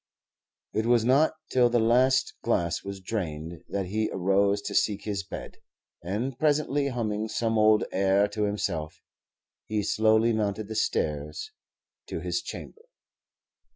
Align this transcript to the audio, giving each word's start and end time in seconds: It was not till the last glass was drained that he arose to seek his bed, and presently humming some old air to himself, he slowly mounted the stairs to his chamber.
It 0.73 0.87
was 0.87 1.05
not 1.05 1.35
till 1.51 1.69
the 1.69 1.77
last 1.79 2.33
glass 2.41 2.83
was 2.83 2.99
drained 3.01 3.63
that 3.69 3.85
he 3.85 4.09
arose 4.11 4.59
to 4.63 4.73
seek 4.73 5.03
his 5.03 5.21
bed, 5.23 5.57
and 6.03 6.39
presently 6.39 6.87
humming 6.87 7.27
some 7.27 7.55
old 7.55 7.83
air 7.91 8.27
to 8.29 8.45
himself, 8.45 8.99
he 9.67 9.83
slowly 9.83 10.33
mounted 10.33 10.69
the 10.69 10.75
stairs 10.75 11.51
to 12.07 12.19
his 12.19 12.41
chamber. 12.41 12.81